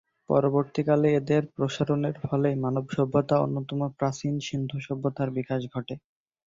[0.29, 5.95] পরবর্তীকালে এদের প্রসারণের ফলেই মানব সভ্যতার অন্যতম প্রাচীন সিন্ধু সভ্যতার বিকাশ ঘটে।